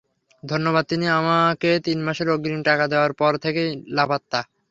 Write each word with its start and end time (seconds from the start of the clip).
ধন্যবাদ 0.43 0.83
তিনি 0.91 1.05
আমাকে 1.19 1.69
তিন 1.85 1.97
মাসের 2.07 2.27
অগ্রিম 2.29 2.61
টাকা 2.69 2.85
দেওয়ার 2.91 3.11
পর 3.13 3.31
থেকেই 3.43 3.69
লাপাত্তা। 3.95 4.39